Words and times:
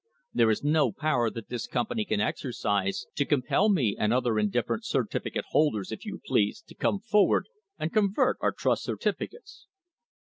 "There 0.33 0.49
is 0.49 0.63
no 0.63 0.91
power 0.91 1.29
that 1.29 1.49
this 1.49 1.67
company 1.67 2.05
can 2.05 2.19
exercise 2.19 3.05
to 3.13 3.23
com 3.23 3.43
pel 3.43 3.69
me 3.69 3.95
and 3.99 4.11
other 4.11 4.39
indifferent 4.39 4.83
certificate 4.83 5.45
holders, 5.49 5.91
if 5.91 6.05
you 6.07 6.19
please, 6.25 6.63
to 6.69 6.73
come 6.73 7.01
forward 7.01 7.47
and 7.77 7.93
convert 7.93 8.37
our 8.41 8.51
trust 8.51 8.81
certificates." 8.83 9.67